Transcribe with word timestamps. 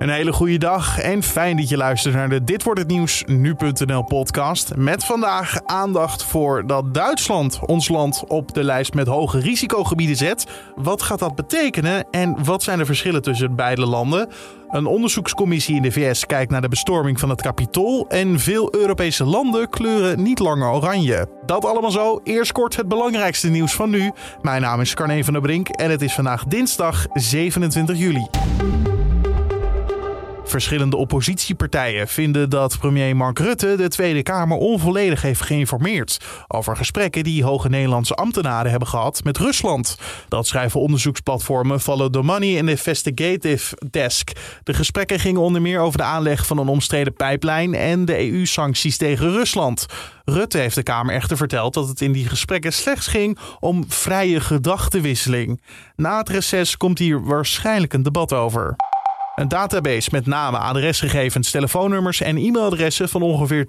Een 0.00 0.08
hele 0.08 0.32
goede 0.32 0.58
dag 0.58 0.98
en 0.98 1.22
fijn 1.22 1.56
dat 1.56 1.68
je 1.68 1.76
luistert 1.76 2.14
naar 2.14 2.28
de 2.28 2.44
Dit 2.44 2.62
wordt 2.62 2.80
het 2.80 2.88
nieuws 2.88 3.24
nu.nl 3.26 4.02
podcast. 4.02 4.76
Met 4.76 5.04
vandaag 5.04 5.60
aandacht 5.64 6.22
voor 6.24 6.66
dat 6.66 6.94
Duitsland 6.94 7.60
ons 7.66 7.88
land 7.88 8.24
op 8.26 8.54
de 8.54 8.64
lijst 8.64 8.94
met 8.94 9.06
hoge 9.06 9.38
risicogebieden 9.38 10.16
zet. 10.16 10.46
Wat 10.76 11.02
gaat 11.02 11.18
dat 11.18 11.34
betekenen 11.34 12.10
en 12.10 12.44
wat 12.44 12.62
zijn 12.62 12.78
de 12.78 12.84
verschillen 12.84 13.22
tussen 13.22 13.56
beide 13.56 13.86
landen? 13.86 14.28
Een 14.70 14.86
onderzoekscommissie 14.86 15.76
in 15.76 15.82
de 15.82 15.92
VS 15.92 16.26
kijkt 16.26 16.50
naar 16.50 16.60
de 16.60 16.68
bestorming 16.68 17.20
van 17.20 17.28
het 17.28 17.42
Capitool 17.42 18.06
en 18.08 18.38
veel 18.38 18.74
Europese 18.74 19.24
landen 19.24 19.68
kleuren 19.68 20.22
niet 20.22 20.38
langer 20.38 20.72
oranje. 20.72 21.28
Dat 21.46 21.64
allemaal 21.64 21.90
zo. 21.90 22.20
Eerst 22.24 22.52
kort 22.52 22.76
het 22.76 22.88
belangrijkste 22.88 23.48
nieuws 23.48 23.74
van 23.74 23.90
nu. 23.90 24.12
Mijn 24.42 24.62
naam 24.62 24.80
is 24.80 24.94
Carne 24.94 25.24
van 25.24 25.32
der 25.32 25.42
Brink 25.42 25.68
en 25.68 25.90
het 25.90 26.02
is 26.02 26.14
vandaag 26.14 26.44
dinsdag 26.44 27.06
27 27.12 27.98
juli. 27.98 28.26
Verschillende 30.50 30.96
oppositiepartijen 30.96 32.08
vinden 32.08 32.50
dat 32.50 32.78
premier 32.78 33.16
Mark 33.16 33.38
Rutte 33.38 33.74
de 33.76 33.88
Tweede 33.88 34.22
Kamer 34.22 34.56
onvolledig 34.56 35.22
heeft 35.22 35.40
geïnformeerd 35.40 36.20
over 36.48 36.76
gesprekken 36.76 37.24
die 37.24 37.44
hoge 37.44 37.68
Nederlandse 37.68 38.14
ambtenaren 38.14 38.70
hebben 38.70 38.88
gehad 38.88 39.24
met 39.24 39.38
Rusland. 39.38 39.96
Dat 40.28 40.46
schrijven 40.46 40.80
onderzoeksplatformen 40.80 41.80
Follow 41.80 42.12
the 42.12 42.22
Money 42.22 42.58
en 42.58 42.68
Investigative 42.68 43.76
Desk. 43.90 44.30
De 44.62 44.74
gesprekken 44.74 45.18
gingen 45.20 45.40
onder 45.40 45.62
meer 45.62 45.80
over 45.80 45.98
de 45.98 46.04
aanleg 46.04 46.46
van 46.46 46.58
een 46.58 46.68
omstreden 46.68 47.14
pijplijn 47.14 47.74
en 47.74 48.04
de 48.04 48.30
EU-sancties 48.30 48.96
tegen 48.96 49.30
Rusland. 49.30 49.86
Rutte 50.24 50.58
heeft 50.58 50.74
de 50.74 50.82
Kamer 50.82 51.14
echter 51.14 51.36
verteld 51.36 51.74
dat 51.74 51.88
het 51.88 52.00
in 52.00 52.12
die 52.12 52.28
gesprekken 52.28 52.72
slechts 52.72 53.06
ging 53.06 53.38
om 53.60 53.84
vrije 53.88 54.40
gedachtenwisseling. 54.40 55.60
Na 55.96 56.18
het 56.18 56.28
reces 56.28 56.76
komt 56.76 56.98
hier 56.98 57.24
waarschijnlijk 57.24 57.92
een 57.92 58.02
debat 58.02 58.32
over. 58.32 58.76
Een 59.40 59.48
database 59.48 60.08
met 60.12 60.26
namen, 60.26 60.60
adresgegevens, 60.60 61.50
telefoonnummers 61.50 62.20
en 62.20 62.36
e-mailadressen 62.36 63.08
van 63.08 63.22
ongeveer 63.22 63.66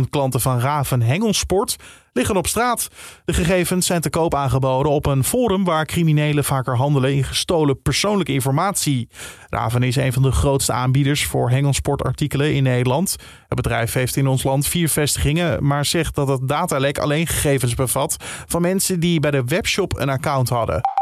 200.000 0.00 0.08
klanten 0.10 0.40
van 0.40 0.60
Raven 0.60 1.02
Hengelsport 1.02 1.76
liggen 2.12 2.36
op 2.36 2.46
straat. 2.46 2.88
De 3.24 3.32
gegevens 3.32 3.86
zijn 3.86 4.00
te 4.00 4.10
koop 4.10 4.34
aangeboden 4.34 4.92
op 4.92 5.06
een 5.06 5.24
forum 5.24 5.64
waar 5.64 5.86
criminelen 5.86 6.44
vaker 6.44 6.76
handelen 6.76 7.14
in 7.14 7.24
gestolen 7.24 7.82
persoonlijke 7.82 8.32
informatie. 8.32 9.08
Raven 9.48 9.82
is 9.82 9.96
een 9.96 10.12
van 10.12 10.22
de 10.22 10.32
grootste 10.32 10.72
aanbieders 10.72 11.24
voor 11.24 11.50
hengelsportartikelen 11.50 12.54
in 12.54 12.62
Nederland. 12.62 13.16
Het 13.48 13.56
bedrijf 13.56 13.92
heeft 13.92 14.16
in 14.16 14.26
ons 14.26 14.42
land 14.42 14.66
vier 14.66 14.88
vestigingen, 14.88 15.66
maar 15.66 15.84
zegt 15.84 16.14
dat 16.14 16.28
het 16.28 16.48
datalek 16.48 16.98
alleen 16.98 17.26
gegevens 17.26 17.74
bevat 17.74 18.16
van 18.46 18.62
mensen 18.62 19.00
die 19.00 19.20
bij 19.20 19.30
de 19.30 19.44
webshop 19.44 19.98
een 19.98 20.08
account 20.08 20.48
hadden. 20.48 20.97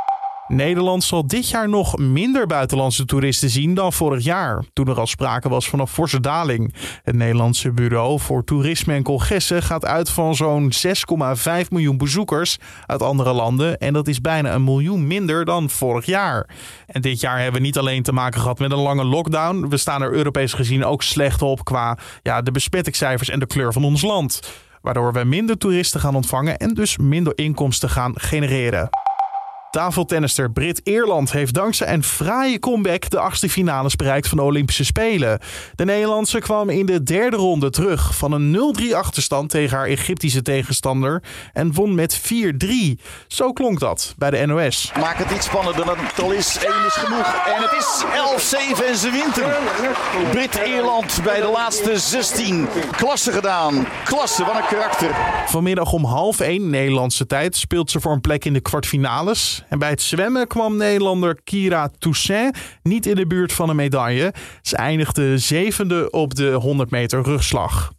Nederland 0.49 1.05
zal 1.05 1.27
dit 1.27 1.49
jaar 1.49 1.69
nog 1.69 1.99
minder 1.99 2.47
buitenlandse 2.47 3.05
toeristen 3.05 3.51
zien 3.51 3.75
dan 3.75 3.93
vorig 3.93 4.25
jaar, 4.25 4.65
toen 4.73 4.89
er 4.89 4.99
al 4.99 5.07
sprake 5.07 5.49
was 5.49 5.69
van 5.69 5.81
een 5.81 5.87
forse 5.87 6.21
daling. 6.21 6.75
Het 7.03 7.15
Nederlandse 7.15 7.73
Bureau 7.73 8.21
voor 8.21 8.45
Toerisme 8.45 8.95
en 8.95 9.03
Congressen 9.03 9.63
gaat 9.63 9.85
uit 9.85 10.11
van 10.11 10.35
zo'n 10.35 10.73
6,5 10.87 11.69
miljoen 11.69 11.97
bezoekers 11.99 12.57
uit 12.87 13.03
andere 13.03 13.33
landen 13.33 13.79
en 13.79 13.93
dat 13.93 14.09
is 14.09 14.21
bijna 14.21 14.55
een 14.55 14.65
miljoen 14.65 15.07
minder 15.07 15.45
dan 15.45 15.71
vorig 15.71 16.07
jaar. 16.07 16.49
En 16.87 17.01
dit 17.01 17.21
jaar 17.21 17.37
hebben 17.37 17.61
we 17.61 17.67
niet 17.67 17.79
alleen 17.79 18.03
te 18.03 18.13
maken 18.13 18.41
gehad 18.41 18.59
met 18.59 18.73
een 18.73 18.79
lange 18.79 19.05
lockdown, 19.05 19.69
we 19.69 19.77
staan 19.77 20.03
er 20.03 20.13
Europees 20.13 20.53
gezien 20.53 20.85
ook 20.85 21.03
slecht 21.03 21.43
op 21.43 21.65
qua 21.65 21.99
ja, 22.23 22.43
de 22.43 22.51
besmettingscijfers 22.51 23.29
en 23.29 23.39
de 23.39 23.47
kleur 23.47 23.73
van 23.73 23.85
ons 23.85 24.03
land. 24.03 24.41
Waardoor 24.83 25.13
we 25.13 25.25
minder 25.25 25.59
toeristen 25.59 26.01
gaan 26.01 26.15
ontvangen 26.15 26.57
en 26.57 26.75
dus 26.75 26.99
minder 26.99 27.39
inkomsten 27.39 27.91
gaan 27.91 28.13
genereren. 28.21 28.89
Tafeltennister 29.77 30.51
Brit 30.51 30.81
Eerland 30.85 31.33
heeft 31.33 31.55
dankzij 31.55 31.93
een 31.93 32.03
fraaie 32.03 32.59
comeback 32.59 33.11
de 33.11 33.19
achtste 33.19 33.49
finales 33.49 33.97
bereikt 33.97 34.29
van 34.29 34.39
de 34.39 34.45
Olympische 34.45 34.85
Spelen. 34.85 35.39
De 35.75 35.85
Nederlandse 35.85 36.39
kwam 36.39 36.71
in 36.71 36.87
de 36.87 37.03
derde 37.03 37.37
ronde 37.37 37.71
terug 37.71 38.17
van 38.17 38.33
een 38.33 38.77
0-3 38.91 38.95
achterstand 38.95 39.51
tegen 39.51 39.77
haar 39.77 39.87
Egyptische 39.87 40.43
tegenstander 40.43 41.23
en 41.53 41.73
won 41.73 41.95
met 41.95 42.21
4-3. 42.21 42.25
Zo 43.27 43.53
klonk 43.53 43.81
dat 43.81 44.15
bij 44.19 44.31
de 44.31 44.47
NOS. 44.47 44.93
Maak 45.01 45.17
het 45.17 45.31
iets 45.31 45.47
spannender 45.47 45.85
dan 45.85 45.97
het 45.99 46.23
al 46.23 46.33
is. 46.33 46.59
1 46.59 46.69
is 46.87 46.93
genoeg. 46.93 47.35
En 47.47 47.63
het 47.63 47.73
is 47.73 48.05
11-7 48.83 48.87
en 48.87 48.97
ze 48.97 49.11
wint 49.11 49.37
hem. 49.37 50.31
Brit 50.31 50.57
Eerland 50.57 51.21
bij 51.25 51.41
de 51.41 51.51
laatste 51.55 51.99
16. 51.99 52.69
Klasse 52.97 53.33
gedaan. 53.33 53.87
Klasse, 54.05 54.45
wat 54.45 54.57
een 54.57 54.67
karakter. 54.69 55.11
Vanmiddag 55.47 55.93
om 55.93 56.05
half 56.05 56.41
1 56.41 56.71
Nederlandse 56.71 57.27
tijd 57.27 57.57
speelt 57.57 57.91
ze 57.91 58.01
voor 58.01 58.13
een 58.13 58.21
plek 58.21 58.45
in 58.45 58.53
de 58.53 58.61
kwartfinales. 58.61 59.65
En 59.69 59.79
bij 59.79 59.91
het 59.91 60.03
zwemmen 60.03 60.47
kwam 60.47 60.77
Nederlander 60.77 61.39
Kira 61.45 61.91
Toussaint 61.99 62.59
niet 62.83 63.07
in 63.07 63.15
de 63.15 63.27
buurt 63.27 63.53
van 63.53 63.69
een 63.69 63.77
medaille. 63.77 64.35
Ze 64.63 64.77
eindigde 64.77 65.39
zevende 65.39 66.11
op 66.11 66.35
de 66.35 66.53
100 66.53 66.91
meter 66.91 67.23
rugslag. 67.23 67.93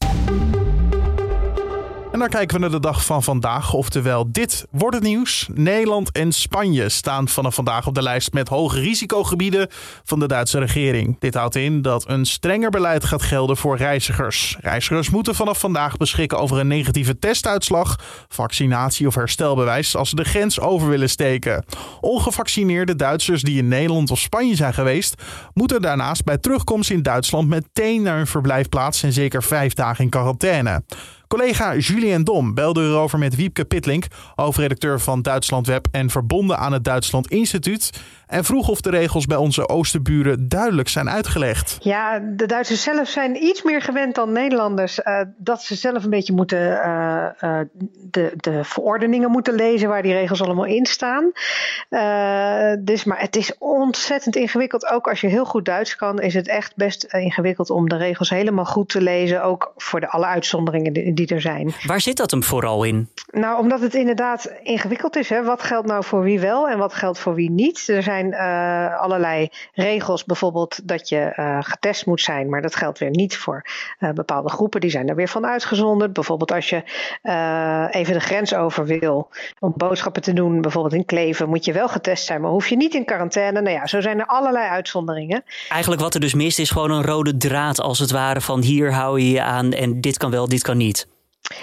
En 2.17 2.23
dan 2.23 2.31
kijken 2.31 2.55
we 2.55 2.61
naar 2.61 2.71
de 2.71 2.79
dag 2.79 3.05
van 3.05 3.23
vandaag. 3.23 3.73
Oftewel, 3.73 4.31
dit 4.31 4.65
wordt 4.71 4.95
het 4.95 5.03
nieuws. 5.03 5.49
Nederland 5.53 6.11
en 6.11 6.31
Spanje 6.31 6.89
staan 6.89 7.27
vanaf 7.27 7.55
vandaag 7.55 7.87
op 7.87 7.95
de 7.95 8.01
lijst 8.01 8.33
met 8.33 8.49
hoge 8.49 8.79
risicogebieden 8.79 9.67
van 10.03 10.19
de 10.19 10.27
Duitse 10.27 10.59
regering. 10.59 11.19
Dit 11.19 11.33
houdt 11.33 11.55
in 11.55 11.81
dat 11.81 12.09
een 12.09 12.25
strenger 12.25 12.69
beleid 12.69 13.05
gaat 13.05 13.21
gelden 13.21 13.57
voor 13.57 13.77
reizigers. 13.77 14.57
Reizigers 14.61 15.09
moeten 15.09 15.35
vanaf 15.35 15.59
vandaag 15.59 15.97
beschikken 15.97 16.39
over 16.39 16.57
een 16.57 16.67
negatieve 16.67 17.19
testuitslag, 17.19 17.99
vaccinatie 18.27 19.07
of 19.07 19.15
herstelbewijs 19.15 19.95
als 19.95 20.09
ze 20.09 20.15
de 20.15 20.23
grens 20.23 20.59
over 20.59 20.89
willen 20.89 21.09
steken. 21.09 21.65
Ongevaccineerde 22.01 22.95
Duitsers 22.95 23.41
die 23.41 23.57
in 23.57 23.67
Nederland 23.67 24.11
of 24.11 24.19
Spanje 24.19 24.55
zijn 24.55 24.73
geweest, 24.73 25.21
moeten 25.53 25.81
daarnaast 25.81 26.23
bij 26.23 26.37
terugkomst 26.37 26.89
in 26.89 27.01
Duitsland 27.01 27.47
meteen 27.47 28.01
naar 28.01 28.17
hun 28.17 28.27
verblijfplaats 28.27 29.03
en 29.03 29.13
zeker 29.13 29.43
vijf 29.43 29.73
dagen 29.73 30.03
in 30.03 30.09
quarantaine. 30.09 30.83
Collega 31.27 31.75
Julien 31.77 32.23
Dom 32.23 32.53
belde 32.53 32.81
erover 32.81 33.19
met 33.19 33.35
Wiepke 33.35 33.65
Pitlink, 33.65 34.05
hoofdredacteur 34.35 34.99
van 34.99 35.21
Duitsland 35.21 35.67
Web 35.67 35.87
en 35.91 36.09
verbonden 36.09 36.57
aan 36.57 36.73
het 36.73 36.83
Duitsland 36.83 37.31
Instituut 37.31 37.89
en 38.27 38.43
vroeg 38.43 38.69
of 38.69 38.81
de 38.81 38.89
regels 38.89 39.25
bij 39.25 39.37
onze 39.37 39.69
oosterburen 39.69 40.47
duidelijk 40.47 40.89
zijn 40.89 41.09
uitgelegd. 41.09 41.77
Ja, 41.79 42.19
de 42.19 42.45
Duitsers 42.45 42.83
zelf 42.83 43.07
zijn 43.09 43.43
iets 43.43 43.63
meer 43.63 43.81
gewend 43.81 44.15
dan 44.15 44.31
Nederlanders. 44.31 44.99
Uh, 44.99 45.21
dat 45.37 45.61
ze 45.63 45.75
zelf 45.75 46.03
een 46.03 46.09
beetje 46.09 46.33
moeten 46.33 46.59
uh, 46.59 47.25
uh, 47.41 47.59
de, 48.01 48.33
de 48.35 48.63
verordeningen 48.63 49.31
moeten 49.31 49.53
lezen 49.53 49.89
waar 49.89 50.01
die 50.01 50.13
regels 50.13 50.41
allemaal 50.41 50.65
in 50.65 50.85
staan. 50.85 51.31
dus, 52.79 53.03
maar 53.03 53.19
het 53.19 53.35
is 53.35 53.57
ontzettend 53.57 54.35
ingewikkeld. 54.35 54.89
Ook 54.89 55.07
als 55.07 55.21
je 55.21 55.27
heel 55.27 55.45
goed 55.45 55.65
Duits 55.65 55.95
kan, 55.95 56.21
is 56.21 56.33
het 56.33 56.47
echt 56.47 56.75
best 56.75 57.03
ingewikkeld 57.03 57.69
om 57.69 57.89
de 57.89 57.97
regels 57.97 58.29
helemaal 58.29 58.65
goed 58.65 58.89
te 58.89 59.01
lezen. 59.01 59.43
Ook 59.43 59.73
voor 59.77 59.99
de 59.99 60.09
alle 60.09 60.25
uitzonderingen 60.25 60.93
die, 60.93 61.13
die 61.13 61.27
er 61.27 61.41
zijn. 61.41 61.73
Waar 61.85 62.01
zit 62.01 62.17
dat 62.17 62.31
hem 62.31 62.43
vooral 62.43 62.83
in? 62.83 63.09
Nou, 63.31 63.59
omdat 63.59 63.79
het 63.79 63.93
inderdaad 63.93 64.51
ingewikkeld 64.63 65.15
is. 65.15 65.29
Hè? 65.29 65.43
Wat 65.43 65.63
geldt 65.63 65.87
nou 65.87 66.03
voor 66.03 66.23
wie 66.23 66.39
wel 66.39 66.69
en 66.69 66.77
wat 66.77 66.93
geldt 66.93 67.19
voor 67.19 67.35
wie 67.35 67.51
niet? 67.51 67.87
Er 67.87 68.03
zijn 68.03 68.16
zijn 68.17 68.33
uh, 68.33 69.01
allerlei 69.01 69.49
regels, 69.73 70.25
bijvoorbeeld 70.25 70.87
dat 70.87 71.09
je 71.09 71.33
uh, 71.35 71.57
getest 71.61 72.05
moet 72.05 72.21
zijn, 72.21 72.49
maar 72.49 72.61
dat 72.61 72.75
geldt 72.75 72.99
weer 72.99 73.09
niet 73.09 73.37
voor 73.37 73.65
uh, 73.99 74.09
bepaalde 74.09 74.49
groepen. 74.49 74.81
Die 74.81 74.89
zijn 74.89 75.09
er 75.09 75.15
weer 75.15 75.27
van 75.27 75.45
uitgezonderd. 75.45 76.13
Bijvoorbeeld 76.13 76.51
als 76.51 76.69
je 76.69 76.83
even 77.91 78.13
de 78.13 78.19
grens 78.19 78.53
over 78.53 78.85
wil 78.85 79.29
om 79.59 79.73
boodschappen 79.75 80.21
te 80.21 80.33
doen, 80.33 80.61
bijvoorbeeld 80.61 80.93
in 80.93 81.05
Kleven, 81.05 81.49
moet 81.49 81.65
je 81.65 81.73
wel 81.73 81.87
getest 81.87 82.25
zijn, 82.25 82.41
maar 82.41 82.51
hoef 82.51 82.67
je 82.67 82.75
niet 82.75 82.93
in 82.93 83.05
quarantaine. 83.05 83.61
Nou 83.61 83.75
ja, 83.75 83.87
zo 83.87 84.01
zijn 84.01 84.19
er 84.19 84.25
allerlei 84.25 84.69
uitzonderingen. 84.69 85.43
Eigenlijk 85.69 86.01
wat 86.01 86.13
er 86.13 86.19
dus 86.19 86.33
mist 86.33 86.59
is 86.59 86.69
gewoon 86.69 86.91
een 86.91 87.03
rode 87.03 87.37
draad 87.37 87.81
als 87.81 87.99
het 87.99 88.11
ware 88.11 88.41
van 88.41 88.61
hier 88.61 88.93
hou 88.93 89.19
je 89.19 89.31
je 89.31 89.41
aan 89.41 89.71
en 89.71 90.01
dit 90.01 90.17
kan 90.17 90.31
wel, 90.31 90.47
dit 90.47 90.61
kan 90.61 90.77
niet. 90.77 91.07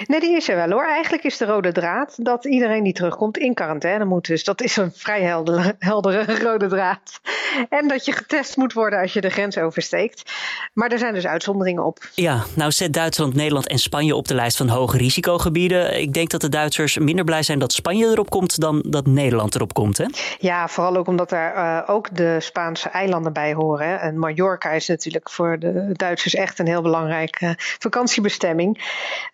Nee, 0.06 0.20
die 0.20 0.36
is 0.36 0.48
er 0.48 0.56
wel 0.56 0.70
hoor. 0.70 0.86
Eigenlijk 0.86 1.24
is 1.24 1.36
de 1.36 1.44
rode 1.44 1.72
draad 1.72 2.24
dat 2.24 2.44
iedereen 2.44 2.82
die 2.82 2.92
terugkomt 2.92 3.38
in 3.38 3.54
quarantaine 3.54 4.04
moet. 4.04 4.26
Dus 4.26 4.44
dat 4.44 4.60
is 4.60 4.76
een 4.76 4.92
vrij 4.94 5.22
heldere, 5.22 5.74
heldere 5.78 6.38
rode 6.38 6.66
draad. 6.66 7.20
En 7.68 7.88
dat 7.88 8.04
je 8.04 8.12
getest 8.12 8.56
moet 8.56 8.72
worden 8.72 9.00
als 9.00 9.12
je 9.12 9.20
de 9.20 9.30
grens 9.30 9.58
oversteekt. 9.58 10.32
Maar 10.72 10.90
er 10.90 10.98
zijn 10.98 11.14
dus 11.14 11.26
uitzonderingen 11.26 11.84
op. 11.84 12.08
Ja, 12.14 12.44
nou 12.56 12.70
zet 12.70 12.92
Duitsland, 12.92 13.34
Nederland 13.34 13.68
en 13.68 13.78
Spanje 13.78 14.16
op 14.16 14.28
de 14.28 14.34
lijst 14.34 14.56
van 14.56 14.68
hoge 14.68 14.96
risicogebieden. 14.96 16.00
Ik 16.00 16.12
denk 16.12 16.30
dat 16.30 16.40
de 16.40 16.48
Duitsers 16.48 16.98
minder 16.98 17.24
blij 17.24 17.42
zijn 17.42 17.58
dat 17.58 17.72
Spanje 17.72 18.06
erop 18.06 18.30
komt 18.30 18.60
dan 18.60 18.82
dat 18.86 19.06
Nederland 19.06 19.54
erop 19.54 19.74
komt. 19.74 19.98
Hè? 19.98 20.06
Ja, 20.38 20.68
vooral 20.68 20.96
ook 20.96 21.06
omdat 21.06 21.28
daar 21.28 21.56
uh, 21.56 21.94
ook 21.94 22.16
de 22.16 22.36
Spaanse 22.40 22.88
eilanden 22.88 23.32
bij 23.32 23.54
horen. 23.54 23.88
Hè. 23.88 23.94
En 23.94 24.18
Mallorca 24.18 24.70
is 24.70 24.88
natuurlijk 24.88 25.30
voor 25.30 25.58
de 25.58 25.90
Duitsers 25.92 26.34
echt 26.34 26.58
een 26.58 26.66
heel 26.66 26.82
belangrijke 26.82 27.54
vakantiebestemming. 27.58 28.78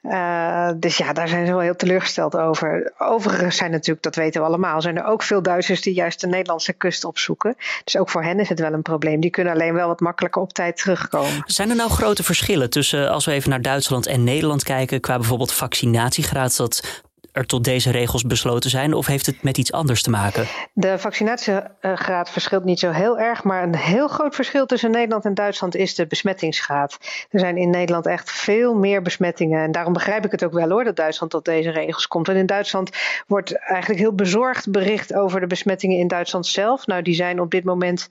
Uh, 0.02 0.39
uh, 0.40 0.70
dus 0.76 0.96
ja, 0.96 1.12
daar 1.12 1.28
zijn 1.28 1.46
ze 1.46 1.52
wel 1.52 1.60
heel 1.60 1.76
teleurgesteld 1.76 2.36
over. 2.36 2.92
Overigens 2.98 3.56
zijn 3.56 3.70
natuurlijk, 3.70 4.02
dat 4.02 4.14
weten 4.14 4.40
we 4.40 4.46
allemaal, 4.46 4.82
zijn 4.82 4.96
er 4.96 5.04
ook 5.04 5.22
veel 5.22 5.42
Duitsers 5.42 5.80
die 5.80 5.94
juist 5.94 6.20
de 6.20 6.26
Nederlandse 6.26 6.72
kust 6.72 7.04
opzoeken. 7.04 7.56
Dus 7.84 7.96
ook 7.96 8.10
voor 8.10 8.22
hen 8.22 8.40
is 8.40 8.48
het 8.48 8.60
wel 8.60 8.72
een 8.72 8.82
probleem. 8.82 9.20
Die 9.20 9.30
kunnen 9.30 9.52
alleen 9.52 9.74
wel 9.74 9.86
wat 9.86 10.00
makkelijker 10.00 10.42
op 10.42 10.52
tijd 10.52 10.76
terugkomen. 10.76 11.42
Zijn 11.46 11.70
er 11.70 11.76
nou 11.76 11.90
grote 11.90 12.22
verschillen 12.22 12.70
tussen, 12.70 13.10
als 13.10 13.24
we 13.24 13.32
even 13.32 13.50
naar 13.50 13.62
Duitsland 13.62 14.06
en 14.06 14.24
Nederland 14.24 14.62
kijken, 14.62 15.00
qua 15.00 15.16
bijvoorbeeld 15.16 15.52
vaccinatiegraad? 15.52 16.56
Dat 16.56 17.02
er 17.32 17.46
tot 17.46 17.64
deze 17.64 17.90
regels 17.90 18.22
besloten 18.22 18.70
zijn? 18.70 18.94
Of 18.94 19.06
heeft 19.06 19.26
het 19.26 19.42
met 19.42 19.58
iets 19.58 19.72
anders 19.72 20.02
te 20.02 20.10
maken? 20.10 20.46
De 20.72 20.98
vaccinatiegraad 20.98 22.30
verschilt 22.30 22.64
niet 22.64 22.78
zo 22.78 22.90
heel 22.90 23.18
erg. 23.18 23.44
Maar 23.44 23.62
een 23.62 23.76
heel 23.76 24.08
groot 24.08 24.34
verschil 24.34 24.66
tussen 24.66 24.90
Nederland 24.90 25.24
en 25.24 25.34
Duitsland 25.34 25.76
is 25.76 25.94
de 25.94 26.06
besmettingsgraad. 26.06 26.98
Er 27.30 27.40
zijn 27.40 27.56
in 27.56 27.70
Nederland 27.70 28.06
echt 28.06 28.30
veel 28.30 28.74
meer 28.74 29.02
besmettingen. 29.02 29.62
En 29.62 29.72
daarom 29.72 29.92
begrijp 29.92 30.24
ik 30.24 30.30
het 30.30 30.44
ook 30.44 30.52
wel 30.52 30.68
hoor 30.68 30.84
dat 30.84 30.96
Duitsland 30.96 31.32
tot 31.32 31.44
deze 31.44 31.70
regels 31.70 32.06
komt. 32.06 32.28
En 32.28 32.36
in 32.36 32.46
Duitsland 32.46 32.90
wordt 33.26 33.52
eigenlijk 33.56 34.00
heel 34.00 34.14
bezorgd 34.14 34.70
bericht 34.70 35.14
over 35.14 35.40
de 35.40 35.46
besmettingen 35.46 35.98
in 35.98 36.08
Duitsland 36.08 36.46
zelf. 36.46 36.86
Nou, 36.86 37.02
die 37.02 37.14
zijn 37.14 37.40
op 37.40 37.50
dit 37.50 37.64
moment 37.64 38.08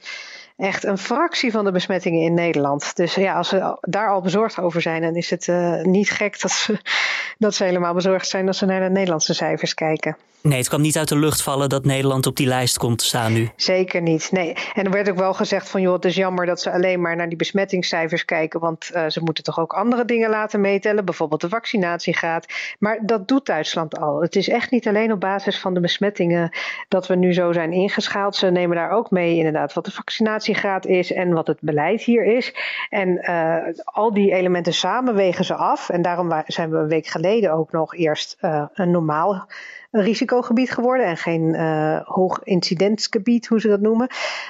echt 0.60 0.84
een 0.84 0.98
fractie 0.98 1.52
van 1.52 1.66
de 1.66 1.72
besmettingen 1.72 2.22
in 2.22 2.34
Nederland. 2.34 2.96
Dus 2.96 3.16
ja, 3.16 3.36
als 3.36 3.50
ze 3.50 3.78
daar 3.82 4.10
al 4.10 4.22
bezorgd 4.22 4.60
over 4.60 4.82
zijn, 4.82 5.02
dan 5.02 5.16
is 5.16 5.30
het 5.30 5.48
uh, 5.48 5.82
niet 5.82 6.10
gek 6.10 6.42
dat 6.42 6.52
ze, 6.52 6.80
dat 7.38 7.56
ze 7.56 7.64
helemaal 7.64 7.94
bezorgd 7.94 8.28
zijn 8.28 8.48
als 8.48 8.58
ze 8.58 8.66
naar 8.66 8.82
de 8.82 8.90
Nederlandse 8.90 9.34
cijfers 9.34 9.74
kijken. 9.74 10.18
Nee, 10.42 10.58
het 10.58 10.68
kwam 10.68 10.82
niet 10.82 10.98
uit 10.98 11.08
de 11.08 11.18
lucht 11.18 11.42
vallen 11.42 11.70
dat 11.70 11.86
Nederland 11.86 12.26
op 12.26 12.36
die 12.36 12.48
lijst 12.48 12.78
komt 12.78 12.98
te 12.98 13.06
staan 13.06 13.34
nu. 13.34 13.50
Zeker 13.56 14.02
niet. 14.02 14.32
Nee. 14.32 14.54
En 14.74 14.86
er 14.86 14.92
werd 14.92 15.10
ook 15.10 15.18
wel 15.18 15.34
gezegd 15.34 15.70
van 15.70 15.82
joh, 15.82 15.94
het 15.94 16.06
is 16.06 16.16
jammer 16.16 16.46
dat 16.46 16.62
ze 16.62 16.72
alleen 16.72 17.02
maar 17.02 17.16
naar 17.16 17.28
die 17.28 17.38
besmettingscijfers 17.38 18.26
kijken. 18.26 18.60
Want 18.60 18.92
uh, 18.94 19.06
ze 19.08 19.24
moeten 19.24 19.44
toch 19.44 19.60
ook 19.60 19.74
andere 19.74 20.06
dingen 20.06 20.30
laten 20.30 20.62
meetellen, 20.62 21.06
bijvoorbeeld 21.06 21.42
de 21.42 21.50
vaccinatiegraad. 21.50 22.46
Maar 22.80 23.00
dat 23.02 23.28
doet 23.28 23.46
Duitsland 23.46 24.00
al. 24.00 24.22
Het 24.22 24.36
is 24.36 24.50
echt 24.50 24.72
niet 24.72 24.88
alleen 24.88 25.12
op 25.12 25.20
basis 25.20 25.60
van 25.60 25.74
de 25.74 25.80
besmettingen 25.80 26.52
dat 26.88 27.08
we 27.08 27.16
nu 27.16 27.34
zo 27.34 27.52
zijn 27.52 27.72
ingeschaald. 27.72 28.36
Ze 28.36 28.48
nemen 28.48 28.76
daar 28.76 28.92
ook 28.92 29.12
mee 29.12 29.36
inderdaad 29.36 29.74
wat 29.74 29.86
de 29.86 29.92
vaccinatiegraad 29.92 30.86
is 30.86 31.12
en 31.12 31.34
wat 31.34 31.48
het 31.48 31.58
beleid 31.62 32.02
hier 32.02 32.24
is. 32.24 32.54
En 32.90 33.10
uh, 33.10 33.56
al 33.84 34.14
die 34.14 34.32
elementen 34.32 34.74
samen 34.74 35.16
wegen 35.16 35.46
ze 35.46 35.54
af. 35.56 35.90
En 35.90 36.02
daarom 36.02 36.44
zijn 36.46 36.70
we 36.70 36.78
een 36.78 36.88
week 36.88 37.08
geleden 37.08 37.54
ook 37.54 37.72
nog 37.72 37.96
eerst 37.96 38.38
uh, 38.42 38.64
een 38.74 38.92
normaal 38.92 39.48
een 39.92 40.04
risicogebied 40.04 40.72
geworden 40.72 41.06
en 41.06 41.18
geen 41.18 41.42
uh, 41.42 42.00
hoog 42.04 42.40
incidentsgebied, 42.44 43.48
hoe 43.48 43.60
ze 43.60 43.68
dat 43.68 43.80
noemen. 43.80 44.08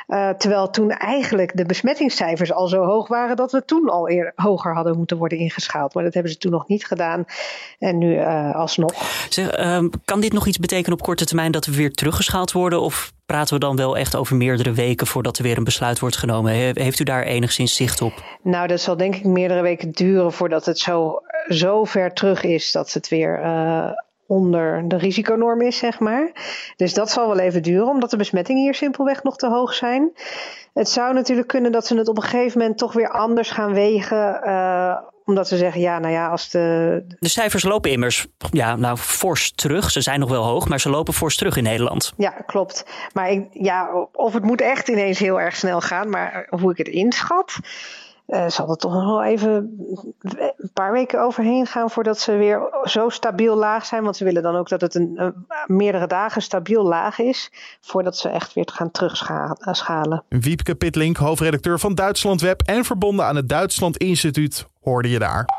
Uh, 0.07 0.30
terwijl 0.30 0.69
toen 0.69 0.91
eigenlijk 0.91 1.57
de 1.57 1.65
besmettingscijfers 1.65 2.51
al 2.51 2.68
zo 2.68 2.83
hoog 2.83 3.07
waren 3.07 3.36
dat 3.36 3.51
we 3.51 3.65
toen 3.65 3.89
al 3.89 4.09
eer 4.09 4.31
hoger 4.36 4.75
hadden 4.75 4.97
moeten 4.97 5.18
worden 5.18 5.38
ingeschaald. 5.38 5.94
Maar 5.94 6.03
dat 6.03 6.13
hebben 6.13 6.31
ze 6.31 6.38
toen 6.38 6.51
nog 6.51 6.68
niet 6.68 6.86
gedaan 6.86 7.25
en 7.80 7.97
nu 7.97 8.15
uh, 8.15 8.56
alsnog. 8.56 8.94
Zeg, 9.30 9.59
uh, 9.59 9.83
kan 10.06 10.21
dit 10.21 10.33
nog 10.33 10.47
iets 10.47 10.59
betekenen 10.59 11.00
op 11.00 11.06
korte 11.06 11.25
termijn 11.25 11.51
dat 11.51 11.65
we 11.65 11.75
weer 11.75 11.91
teruggeschaald 11.91 12.51
worden? 12.51 12.81
Of 12.81 13.13
praten 13.25 13.53
we 13.53 13.59
dan 13.59 13.75
wel 13.75 13.97
echt 13.97 14.15
over 14.15 14.36
meerdere 14.36 14.71
weken 14.71 15.07
voordat 15.07 15.38
er 15.38 15.44
weer 15.44 15.57
een 15.57 15.63
besluit 15.63 16.00
wordt 16.00 16.18
genomen? 16.18 16.51
Heeft 16.74 17.00
u 17.00 17.03
daar 17.03 17.24
enigszins 17.24 17.75
zicht 17.75 18.01
op? 18.01 18.13
Nou, 18.44 18.68
dat 18.68 18.81
zal 18.81 18.97
denk 18.97 19.15
ik 19.15 19.24
meerdere 19.24 19.62
weken 19.62 19.91
duren 19.91 20.33
voordat 20.33 20.65
het 20.65 20.80
zo, 20.80 21.21
zo 21.47 21.83
ver 21.83 22.13
terug 22.13 22.44
is 22.44 22.71
dat 22.71 22.94
het 22.94 23.09
weer 23.09 23.39
onder 24.29 24.87
de 24.87 24.97
risiconorm 24.97 25.61
is, 25.61 25.77
zeg 25.77 25.99
maar. 25.99 26.31
Dus 26.75 26.93
dat 26.93 27.09
zal 27.09 27.27
wel 27.27 27.39
even 27.39 27.63
duren, 27.63 27.87
omdat 27.87 28.09
de 28.09 28.17
besmettingen 28.17 28.61
hier 28.61 28.75
simpelweg 28.75 29.23
nog 29.23 29.35
te 29.35 29.47
hoog 29.47 29.73
zijn. 29.73 30.11
Het 30.73 30.89
zou 30.89 31.13
natuurlijk 31.13 31.47
kunnen 31.47 31.71
dat 31.71 31.87
ze 31.87 31.97
het 31.97 32.07
op 32.07 32.17
een 32.17 32.23
gegeven 32.23 32.59
moment 32.59 32.77
toch 32.77 32.93
weer 32.93 33.09
anders 33.09 33.51
gaan 33.51 33.73
wegen. 33.73 34.41
Uh, 34.43 34.97
omdat 35.25 35.47
ze 35.47 35.57
zeggen, 35.57 35.81
ja, 35.81 35.99
nou 35.99 36.13
ja, 36.13 36.27
als 36.27 36.49
de. 36.49 37.03
De 37.19 37.29
cijfers 37.29 37.63
lopen 37.63 37.91
immers, 37.91 38.27
ja, 38.51 38.75
nou, 38.75 38.97
fors 38.97 39.51
terug. 39.51 39.91
Ze 39.91 40.01
zijn 40.01 40.19
nog 40.19 40.29
wel 40.29 40.43
hoog, 40.43 40.67
maar 40.67 40.79
ze 40.79 40.89
lopen 40.89 41.13
fors 41.13 41.37
terug 41.37 41.57
in 41.57 41.63
Nederland. 41.63 42.13
Ja, 42.17 42.29
klopt. 42.29 42.85
Maar 43.13 43.29
ik, 43.31 43.47
ja, 43.51 44.07
of 44.13 44.33
het 44.33 44.43
moet 44.43 44.61
echt 44.61 44.87
ineens 44.87 45.19
heel 45.19 45.39
erg 45.39 45.55
snel 45.55 45.81
gaan, 45.81 46.09
maar 46.09 46.47
hoe 46.49 46.71
ik 46.71 46.77
het 46.77 46.87
inschat 46.87 47.59
uh, 48.29 48.47
zal 48.47 48.69
er 48.69 48.75
toch 48.75 48.93
nog 48.93 49.05
wel 49.05 49.23
even 49.23 49.51
een 50.57 50.71
paar 50.73 50.91
weken 50.91 51.21
overheen 51.21 51.65
gaan 51.65 51.89
voordat 51.89 52.19
ze 52.19 52.31
weer 52.31 52.61
zo 52.83 53.09
stabiel 53.09 53.55
laag 53.55 53.85
zijn. 53.85 54.03
Want 54.03 54.17
ze 54.17 54.23
willen 54.23 54.43
dan 54.43 54.55
ook 54.55 54.69
dat 54.69 54.81
het 54.81 54.95
een, 54.95 55.11
een 55.15 55.45
meerdere 55.67 56.07
dagen 56.07 56.41
stabiel 56.41 56.83
laag 56.83 57.19
is. 57.19 57.51
Voordat 57.81 58.17
ze 58.17 58.29
echt 58.29 58.53
weer 58.53 58.69
gaan 58.73 58.91
terugschalen. 58.91 60.23
Wiepke 60.29 60.75
Pitlink, 60.75 61.17
hoofdredacteur 61.17 61.79
van 61.79 61.95
Duitsland 61.95 62.41
Web 62.41 62.61
en 62.61 62.83
verbonden 62.83 63.25
aan 63.25 63.35
het 63.35 63.49
Duitsland 63.49 63.97
Instituut, 63.97 64.67
hoorde 64.81 65.09
je 65.09 65.19
daar. 65.19 65.58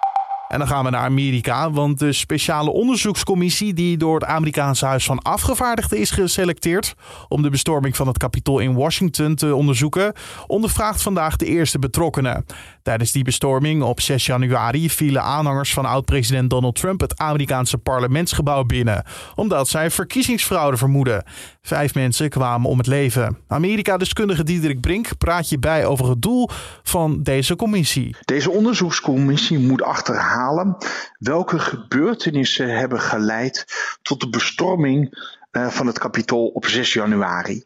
En 0.51 0.59
dan 0.59 0.69
gaan 0.69 0.85
we 0.85 0.91
naar 0.91 1.05
Amerika, 1.05 1.71
want 1.71 1.99
de 1.99 2.13
speciale 2.13 2.71
onderzoekscommissie 2.71 3.75
die 3.75 3.97
door 3.97 4.15
het 4.15 4.25
Amerikaanse 4.25 4.87
Huis 4.87 5.05
van 5.05 5.19
Afgevaardigden 5.19 5.99
is 5.99 6.11
geselecteerd 6.11 6.95
om 7.29 7.43
de 7.43 7.51
bestorming 7.51 7.97
van 7.97 8.07
het 8.07 8.19
Capitool 8.19 8.59
in 8.59 8.75
Washington 8.75 9.35
te 9.35 9.55
onderzoeken, 9.55 10.13
ondervraagt 10.47 11.03
vandaag 11.03 11.37
de 11.37 11.47
eerste 11.47 11.79
betrokkenen. 11.79 12.45
Tijdens 12.91 13.13
die 13.13 13.25
bestorming 13.25 13.83
op 13.83 14.01
6 14.01 14.27
januari 14.27 14.91
vielen 14.91 15.23
aanhangers 15.23 15.73
van 15.73 15.85
oud-president 15.85 16.51
Donald 16.51 16.75
Trump 16.75 17.01
het 17.01 17.19
Amerikaanse 17.19 17.79
parlementsgebouw 17.79 18.65
binnen, 18.65 19.05
omdat 19.35 19.69
zij 19.69 19.91
verkiezingsfraude 19.91 20.77
vermoeden. 20.77 21.25
Vijf 21.63 21.95
mensen 21.95 22.29
kwamen 22.29 22.71
om 22.71 22.79
het 22.79 22.87
leven. 22.87 23.39
Amerika-deskundige 23.49 24.43
Diederik 24.43 24.81
Brink 24.81 25.19
praat 25.19 25.49
je 25.49 25.59
bij 25.59 25.87
over 25.87 26.09
het 26.09 26.23
doel 26.23 26.49
van 26.83 27.23
deze 27.23 27.57
commissie. 27.57 28.17
Deze 28.25 28.51
onderzoekscommissie 28.51 29.59
moet 29.59 29.83
achterhalen 29.83 30.77
welke 31.19 31.59
gebeurtenissen 31.59 32.79
hebben 32.79 33.01
geleid 33.01 33.67
tot 34.03 34.21
de 34.21 34.29
bestorming 34.29 35.19
van 35.51 35.87
het 35.87 35.99
kapitool 35.99 36.47
op 36.47 36.67
6 36.67 36.93
januari. 36.93 37.65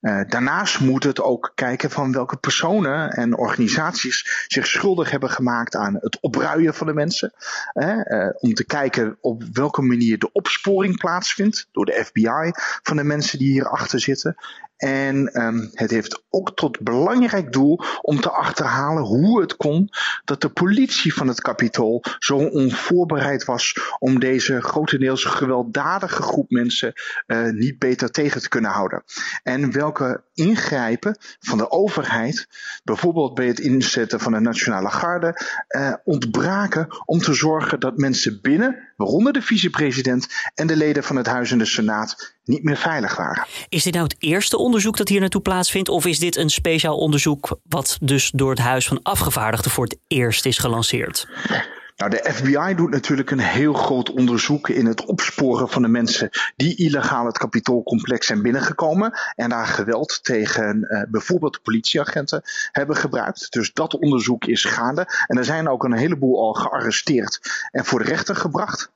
Uh, 0.00 0.20
daarnaast 0.28 0.80
moet 0.80 1.04
het 1.04 1.20
ook 1.20 1.52
kijken 1.54 1.90
van 1.90 2.12
welke 2.12 2.36
personen 2.36 3.10
en 3.10 3.36
organisaties 3.36 4.44
zich 4.46 4.66
schuldig 4.66 5.10
hebben 5.10 5.30
gemaakt 5.30 5.74
aan 5.74 5.96
het 6.00 6.20
opruien 6.20 6.74
van 6.74 6.86
de 6.86 6.94
mensen. 6.94 7.32
Uh, 7.74 8.28
om 8.38 8.54
te 8.54 8.64
kijken 8.64 9.18
op 9.20 9.42
welke 9.52 9.82
manier 9.82 10.18
de 10.18 10.32
opsporing 10.32 10.96
plaatsvindt 10.96 11.68
door 11.72 11.84
de 11.84 12.04
FBI 12.04 12.50
van 12.82 12.96
de 12.96 13.04
mensen 13.04 13.38
die 13.38 13.52
hierachter 13.52 14.00
zitten. 14.00 14.36
En 14.76 15.42
um, 15.42 15.70
het 15.72 15.90
heeft 15.90 16.24
ook 16.30 16.56
tot 16.56 16.80
belangrijk 16.80 17.52
doel 17.52 17.80
om 18.00 18.20
te 18.20 18.30
achterhalen 18.30 19.02
hoe 19.02 19.40
het 19.40 19.56
kon 19.56 19.90
dat 20.24 20.40
de 20.40 20.48
politie 20.48 21.14
van 21.14 21.28
het 21.28 21.40
kapitool 21.40 22.04
zo 22.18 22.36
onvoorbereid 22.36 23.44
was 23.44 23.76
om 23.98 24.20
deze 24.20 24.60
grotendeels 24.60 25.24
gewelddadige 25.24 26.22
groep 26.22 26.50
mensen 26.50 26.92
uh, 27.26 27.50
niet 27.50 27.78
beter 27.78 28.10
tegen 28.10 28.40
te 28.40 28.48
kunnen 28.48 28.70
houden. 28.70 29.04
En 29.42 29.72
welke 29.72 30.24
ingrijpen 30.34 31.18
van 31.40 31.58
de 31.58 31.70
overheid, 31.70 32.48
bijvoorbeeld 32.84 33.34
bij 33.34 33.46
het 33.46 33.60
inzetten 33.60 34.20
van 34.20 34.32
de 34.32 34.40
nationale 34.40 34.90
garde, 34.90 35.40
uh, 35.68 35.94
ontbraken 36.04 36.86
om 37.04 37.18
te 37.18 37.34
zorgen 37.34 37.80
dat 37.80 37.96
mensen 37.96 38.38
binnen, 38.42 38.92
waaronder 38.96 39.32
de 39.32 39.42
vicepresident 39.42 40.26
en 40.54 40.66
de 40.66 40.76
leden 40.76 41.04
van 41.04 41.16
het 41.16 41.26
Huis 41.26 41.50
en 41.50 41.58
de 41.58 41.64
Senaat, 41.64 42.35
niet 42.46 42.62
meer 42.62 42.76
veilig 42.76 43.16
waren. 43.16 43.46
Is 43.68 43.82
dit 43.82 43.92
nou 43.92 44.04
het 44.04 44.16
eerste 44.18 44.58
onderzoek 44.58 44.96
dat 44.96 45.08
hier 45.08 45.20
naartoe 45.20 45.40
plaatsvindt? 45.40 45.88
Of 45.88 46.06
is 46.06 46.18
dit 46.18 46.36
een 46.36 46.50
speciaal 46.50 46.98
onderzoek 46.98 47.58
wat 47.68 47.98
dus 48.00 48.30
door 48.34 48.50
het 48.50 48.58
Huis 48.58 48.88
van 48.88 49.02
Afgevaardigden 49.02 49.70
voor 49.70 49.84
het 49.84 49.98
eerst 50.06 50.46
is 50.46 50.58
gelanceerd? 50.58 51.26
Nou, 51.96 52.10
de 52.10 52.30
FBI 52.32 52.74
doet 52.74 52.90
natuurlijk 52.90 53.30
een 53.30 53.38
heel 53.38 53.72
groot 53.72 54.10
onderzoek 54.10 54.68
in 54.68 54.86
het 54.86 55.04
opsporen 55.04 55.68
van 55.68 55.82
de 55.82 55.88
mensen 55.88 56.30
die 56.56 56.76
illegaal 56.76 57.26
het 57.26 57.38
kapitoolcomplex 57.38 58.26
zijn 58.26 58.42
binnengekomen 58.42 59.18
en 59.34 59.48
daar 59.48 59.66
geweld 59.66 60.24
tegen 60.24 60.86
uh, 60.88 61.02
bijvoorbeeld 61.10 61.62
politieagenten 61.62 62.42
hebben 62.72 62.96
gebruikt. 62.96 63.52
Dus 63.52 63.72
dat 63.72 63.98
onderzoek 63.98 64.44
is 64.44 64.64
gaande 64.64 65.06
en 65.26 65.36
er 65.38 65.44
zijn 65.44 65.68
ook 65.68 65.84
een 65.84 65.96
heleboel 65.96 66.40
al 66.40 66.52
gearresteerd 66.52 67.40
en 67.70 67.84
voor 67.84 67.98
de 67.98 68.08
rechter 68.08 68.36
gebracht. 68.36 68.90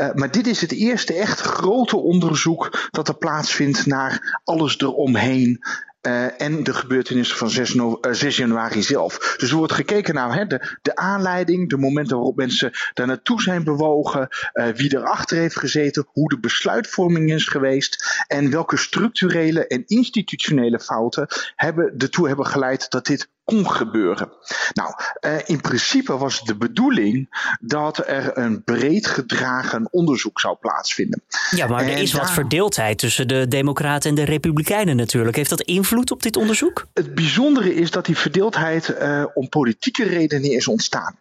Uh, 0.00 0.12
maar 0.12 0.30
dit 0.30 0.46
is 0.46 0.60
het 0.60 0.72
eerste 0.72 1.14
echt 1.14 1.40
grote 1.40 1.96
onderzoek 1.96 2.88
dat 2.90 3.08
er 3.08 3.16
plaatsvindt 3.16 3.86
naar 3.86 4.40
alles 4.44 4.80
eromheen. 4.80 5.60
Uh, 6.02 6.40
en 6.40 6.64
de 6.64 6.74
gebeurtenissen 6.74 7.36
van 7.36 7.50
6, 7.50 7.74
no 7.74 7.98
6, 8.10 8.36
januari 8.36 8.82
zelf. 8.82 9.36
Dus 9.38 9.50
er 9.50 9.56
wordt 9.56 9.72
gekeken 9.72 10.14
naar 10.14 10.34
hè, 10.34 10.46
de, 10.46 10.76
de 10.82 10.96
aanleiding, 10.96 11.68
de 11.68 11.76
momenten 11.76 12.16
waarop 12.16 12.36
mensen 12.36 12.70
daar 12.94 13.06
naartoe 13.06 13.42
zijn 13.42 13.64
bewogen, 13.64 14.28
uh, 14.52 14.68
wie 14.68 14.96
erachter 14.96 15.38
heeft 15.38 15.58
gezeten, 15.58 16.06
hoe 16.12 16.28
de 16.28 16.38
besluitvorming 16.38 17.32
is 17.32 17.46
geweest 17.46 18.24
en 18.26 18.50
welke 18.50 18.76
structurele 18.76 19.66
en 19.66 19.84
institutionele 19.86 20.80
fouten 20.80 21.26
hebben, 21.56 21.94
ertoe 21.98 22.26
hebben 22.26 22.46
geleid 22.46 22.90
dat 22.90 23.06
dit 23.06 23.28
kon 23.48 23.70
gebeuren. 23.70 24.32
Nou, 24.72 24.94
uh, 25.20 25.32
in 25.44 25.60
principe 25.60 26.16
was 26.16 26.42
de 26.42 26.56
bedoeling 26.56 27.28
dat 27.60 28.06
er 28.06 28.38
een 28.38 28.64
breed 28.64 29.06
gedragen 29.06 29.88
onderzoek 29.90 30.40
zou 30.40 30.56
plaatsvinden. 30.56 31.22
Ja, 31.50 31.66
maar 31.66 31.82
er 31.82 31.92
en 31.92 31.98
is 31.98 32.10
daar... 32.10 32.20
wat 32.20 32.30
verdeeldheid 32.30 32.98
tussen 32.98 33.28
de 33.28 33.48
Democraten 33.48 34.10
en 34.10 34.16
de 34.16 34.24
Republikeinen 34.24 34.96
natuurlijk. 34.96 35.36
Heeft 35.36 35.50
dat 35.50 35.60
invloed 35.60 36.10
op 36.10 36.22
dit 36.22 36.36
onderzoek? 36.36 36.86
Het 36.94 37.14
bijzondere 37.14 37.74
is 37.74 37.90
dat 37.90 38.06
die 38.06 38.16
verdeeldheid 38.16 38.88
uh, 38.88 39.24
om 39.34 39.48
politieke 39.48 40.04
redenen 40.04 40.50
is 40.50 40.68
ontstaan. 40.68 41.16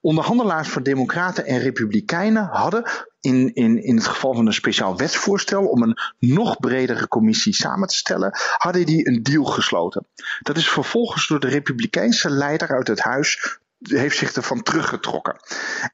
Onderhandelaars 0.00 0.68
van 0.68 0.82
Democraten 0.82 1.46
en 1.46 1.58
Republikeinen 1.58 2.48
hadden 2.52 2.84
in, 3.24 3.54
in, 3.54 3.82
in 3.82 3.96
het 3.96 4.06
geval 4.06 4.34
van 4.34 4.46
een 4.46 4.52
speciaal 4.52 4.96
wetsvoorstel 4.96 5.66
om 5.66 5.82
een 5.82 5.98
nog 6.18 6.60
bredere 6.60 7.08
commissie 7.08 7.54
samen 7.54 7.88
te 7.88 7.94
stellen, 7.94 8.38
hadden 8.56 8.86
die 8.86 9.08
een 9.08 9.22
deal 9.22 9.44
gesloten. 9.44 10.06
Dat 10.42 10.56
is 10.56 10.68
vervolgens 10.68 11.26
door 11.26 11.40
de 11.40 11.48
republikeinse 11.48 12.30
leider 12.30 12.68
uit 12.68 12.88
het 12.88 13.00
huis 13.00 13.58
heeft 13.78 14.16
zich 14.16 14.32
ervan 14.32 14.62
teruggetrokken. 14.62 15.36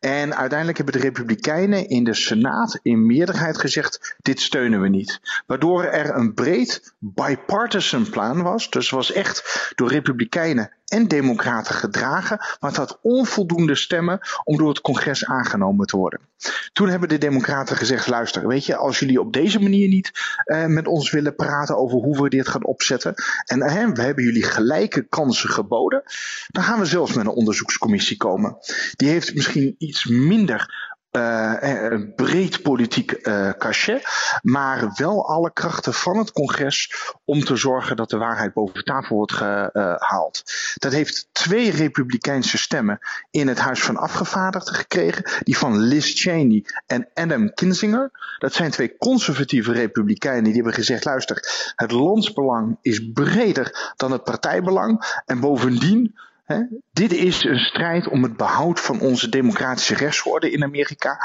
En 0.00 0.36
uiteindelijk 0.36 0.76
hebben 0.78 0.94
de 0.94 1.06
Republikeinen 1.06 1.88
in 1.88 2.04
de 2.04 2.14
Senaat 2.14 2.78
in 2.82 3.06
meerderheid 3.06 3.58
gezegd: 3.58 4.16
dit 4.18 4.40
steunen 4.40 4.80
we 4.80 4.88
niet. 4.88 5.20
Waardoor 5.46 5.84
er 5.84 6.14
een 6.14 6.34
breed 6.34 6.94
bipartisan 6.98 8.10
plan 8.10 8.42
was. 8.42 8.70
Dus 8.70 8.90
was 8.90 9.12
echt 9.12 9.72
door 9.74 9.88
Republikeinen 9.88 10.72
en 10.90 11.08
Democraten 11.08 11.74
gedragen, 11.74 12.36
maar 12.38 12.70
het 12.70 12.76
had 12.76 12.98
onvoldoende 13.02 13.74
stemmen 13.74 14.20
om 14.44 14.56
door 14.56 14.68
het 14.68 14.80
congres 14.80 15.24
aangenomen 15.24 15.86
te 15.86 15.96
worden. 15.96 16.20
Toen 16.72 16.88
hebben 16.88 17.08
de 17.08 17.18
Democraten 17.18 17.76
gezegd: 17.76 18.06
luister, 18.06 18.46
weet 18.46 18.66
je, 18.66 18.76
als 18.76 18.98
jullie 18.98 19.20
op 19.20 19.32
deze 19.32 19.60
manier 19.60 19.88
niet 19.88 20.10
uh, 20.44 20.66
met 20.66 20.86
ons 20.86 21.10
willen 21.10 21.34
praten 21.34 21.76
over 21.76 21.98
hoe 21.98 22.22
we 22.22 22.28
dit 22.28 22.48
gaan 22.48 22.64
opzetten, 22.64 23.14
en 23.44 23.58
uh, 23.58 23.94
we 23.94 24.02
hebben 24.02 24.24
jullie 24.24 24.42
gelijke 24.42 25.02
kansen 25.02 25.50
geboden, 25.50 26.02
dan 26.48 26.62
gaan 26.62 26.78
we 26.78 26.84
zelfs 26.84 27.12
met 27.12 27.26
een 27.26 27.32
onderzoekscommissie 27.32 28.16
komen. 28.16 28.56
Die 28.96 29.08
heeft 29.08 29.34
misschien 29.34 29.74
iets 29.78 30.06
minder 30.06 30.88
uh, 31.12 31.54
een 31.60 32.14
breed 32.14 32.62
politiek 32.62 33.26
uh, 33.26 33.50
cachet, 33.58 34.04
maar 34.42 34.92
wel 34.94 35.28
alle 35.28 35.52
krachten 35.52 35.94
van 35.94 36.18
het 36.18 36.32
congres 36.32 36.92
om 37.24 37.44
te 37.44 37.56
zorgen 37.56 37.96
dat 37.96 38.10
de 38.10 38.16
waarheid 38.16 38.52
boven 38.52 38.84
tafel 38.84 39.16
wordt 39.16 39.32
gehaald. 39.32 40.42
Dat 40.74 40.92
heeft 40.92 41.28
twee 41.32 41.70
republikeinse 41.70 42.58
stemmen 42.58 42.98
in 43.30 43.48
het 43.48 43.58
Huis 43.58 43.82
van 43.82 43.96
Afgevaardigden 43.96 44.74
gekregen, 44.74 45.30
die 45.42 45.58
van 45.58 45.78
Liz 45.78 46.22
Cheney 46.22 46.64
en 46.86 47.08
Adam 47.14 47.54
Kinzinger. 47.54 48.10
Dat 48.38 48.52
zijn 48.52 48.70
twee 48.70 48.96
conservatieve 48.96 49.72
republikeinen 49.72 50.44
die 50.44 50.54
hebben 50.54 50.72
gezegd: 50.72 51.04
luister, 51.04 51.72
het 51.74 51.90
landsbelang 51.90 52.78
is 52.82 53.12
breder 53.12 53.92
dan 53.96 54.12
het 54.12 54.24
partijbelang 54.24 55.22
en 55.26 55.40
bovendien 55.40 56.18
dit 56.92 57.12
is 57.12 57.44
een 57.44 57.58
strijd 57.58 58.08
om 58.08 58.22
het 58.22 58.36
behoud 58.36 58.80
van 58.80 59.00
onze 59.00 59.28
democratische 59.28 59.94
rechtsorde 59.94 60.50
in 60.50 60.62
Amerika. 60.62 61.18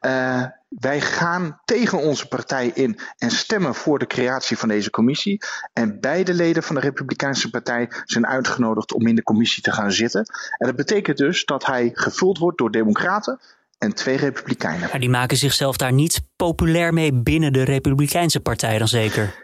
Uh, 0.00 0.44
wij 0.68 1.00
gaan 1.00 1.60
tegen 1.64 1.98
onze 1.98 2.28
partij 2.28 2.70
in 2.74 2.98
en 3.18 3.30
stemmen 3.30 3.74
voor 3.74 3.98
de 3.98 4.06
creatie 4.06 4.58
van 4.58 4.68
deze 4.68 4.90
commissie. 4.90 5.40
En 5.72 6.00
beide 6.00 6.34
leden 6.34 6.62
van 6.62 6.74
de 6.74 6.80
Republikeinse 6.80 7.50
Partij 7.50 7.90
zijn 8.04 8.26
uitgenodigd 8.26 8.92
om 8.92 9.06
in 9.06 9.14
de 9.14 9.22
commissie 9.22 9.62
te 9.62 9.72
gaan 9.72 9.92
zitten. 9.92 10.24
En 10.58 10.66
dat 10.66 10.76
betekent 10.76 11.16
dus 11.16 11.44
dat 11.44 11.66
hij 11.66 11.90
gevuld 11.94 12.38
wordt 12.38 12.58
door 12.58 12.70
Democraten 12.70 13.40
en 13.78 13.94
twee 13.94 14.16
Republikeinen. 14.16 14.88
Maar 14.90 15.00
die 15.00 15.10
maken 15.10 15.36
zichzelf 15.36 15.76
daar 15.76 15.92
niet 15.92 16.20
populair 16.36 16.92
mee 16.92 17.12
binnen 17.12 17.52
de 17.52 17.62
Republikeinse 17.62 18.40
Partij 18.40 18.78
dan 18.78 18.88
zeker? 18.88 19.41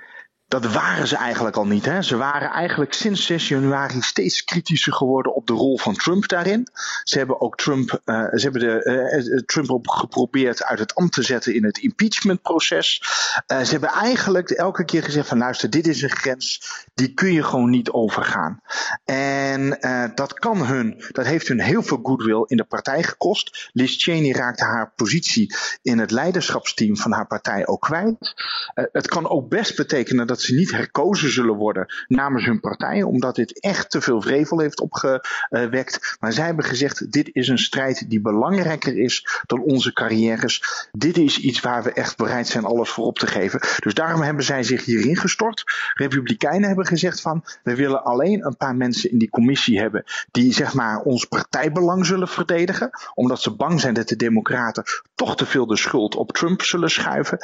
Dat 0.48 0.72
waren 0.72 1.08
ze 1.08 1.16
eigenlijk 1.16 1.56
al 1.56 1.66
niet. 1.66 1.84
Hè. 1.84 2.02
Ze 2.02 2.16
waren 2.16 2.50
eigenlijk 2.50 2.92
sinds 2.92 3.26
6 3.26 3.48
januari 3.48 4.00
steeds 4.00 4.44
kritischer 4.44 4.92
geworden 4.92 5.34
op 5.34 5.46
de 5.46 5.52
rol 5.52 5.78
van 5.78 5.94
Trump 5.94 6.28
daarin. 6.28 6.68
Ze 7.02 7.18
hebben 7.18 7.40
ook 7.40 7.56
Trump, 7.56 8.00
uh, 8.04 8.24
ze 8.32 8.42
hebben 8.42 8.60
de, 8.60 9.22
uh, 9.30 9.38
Trump 9.38 9.70
op 9.70 9.88
geprobeerd 9.88 10.64
uit 10.64 10.78
het 10.78 10.94
ambt 10.94 11.14
te 11.14 11.22
zetten 11.22 11.54
in 11.54 11.64
het 11.64 11.78
impeachmentproces. 11.78 13.02
Uh, 13.46 13.60
ze 13.60 13.70
hebben 13.70 13.88
eigenlijk 13.88 14.50
elke 14.50 14.84
keer 14.84 15.02
gezegd 15.02 15.28
van 15.28 15.38
luister, 15.38 15.70
dit 15.70 15.86
is 15.86 16.02
een 16.02 16.16
grens, 16.16 16.62
die 16.94 17.14
kun 17.14 17.32
je 17.32 17.42
gewoon 17.42 17.70
niet 17.70 17.90
overgaan. 17.90 18.60
En 19.04 19.78
dat 20.14 20.32
kan 20.32 20.66
hun, 20.66 21.04
dat 21.12 21.26
heeft 21.26 21.48
hun 21.48 21.60
heel 21.60 21.82
veel 21.82 22.00
goodwill 22.02 22.44
in 22.46 22.56
de 22.56 22.64
partij 22.64 23.02
gekost. 23.02 23.70
Liz 23.72 24.02
Cheney 24.02 24.32
raakte 24.32 24.64
haar 24.64 24.92
positie 24.96 25.54
in 25.82 25.98
het 25.98 26.10
leiderschapsteam 26.10 26.96
van 26.96 27.12
haar 27.12 27.26
partij 27.26 27.66
ook 27.66 27.80
kwijt. 27.80 28.34
het 28.74 29.08
kan 29.08 29.28
ook 29.28 29.48
best 29.48 29.76
betekenen 29.76 30.26
dat 30.26 30.37
ze 30.40 30.54
niet 30.54 30.70
herkozen 30.70 31.30
zullen 31.30 31.54
worden 31.54 31.94
namens 32.06 32.44
hun 32.44 32.60
partij, 32.60 33.02
omdat 33.02 33.34
dit 33.34 33.60
echt 33.60 33.90
te 33.90 34.00
veel 34.00 34.22
vrevel 34.22 34.58
heeft 34.58 34.80
opgewekt. 34.80 36.16
Maar 36.20 36.32
zij 36.32 36.44
hebben 36.44 36.64
gezegd: 36.64 37.12
dit 37.12 37.30
is 37.32 37.48
een 37.48 37.58
strijd 37.58 38.10
die 38.10 38.20
belangrijker 38.20 38.98
is 38.98 39.26
dan 39.46 39.60
onze 39.60 39.92
carrières. 39.92 40.88
Dit 40.92 41.16
is 41.16 41.38
iets 41.38 41.60
waar 41.60 41.82
we 41.82 41.92
echt 41.92 42.16
bereid 42.16 42.46
zijn 42.46 42.64
alles 42.64 42.90
voor 42.90 43.04
op 43.04 43.18
te 43.18 43.26
geven. 43.26 43.60
Dus 43.78 43.94
daarom 43.94 44.20
hebben 44.20 44.44
zij 44.44 44.62
zich 44.62 44.84
hierin 44.84 45.16
gestort. 45.16 45.64
Republikeinen 45.94 46.68
hebben 46.68 46.86
gezegd 46.86 47.20
van 47.20 47.44
we 47.62 47.74
willen 47.74 48.04
alleen 48.04 48.46
een 48.46 48.56
paar 48.56 48.76
mensen 48.76 49.10
in 49.10 49.18
die 49.18 49.30
commissie 49.30 49.80
hebben 49.80 50.04
die 50.30 50.52
zeg 50.52 50.74
maar 50.74 51.00
ons 51.00 51.24
partijbelang 51.24 52.06
zullen 52.06 52.28
verdedigen, 52.28 52.90
omdat 53.14 53.40
ze 53.40 53.50
bang 53.50 53.80
zijn 53.80 53.94
dat 53.94 54.08
de 54.08 54.16
democraten 54.16 54.84
toch 55.14 55.36
te 55.36 55.46
veel 55.46 55.66
de 55.66 55.76
schuld 55.76 56.14
op 56.14 56.32
Trump 56.32 56.62
zullen 56.62 56.90
schuiven. 56.90 57.38